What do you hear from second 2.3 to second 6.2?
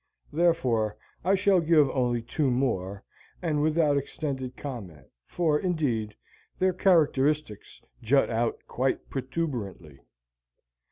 more and without extended comment; for, indeed,